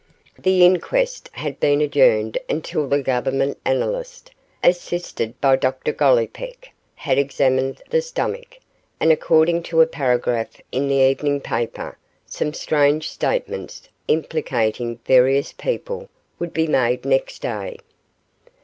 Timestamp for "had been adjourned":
1.33-2.39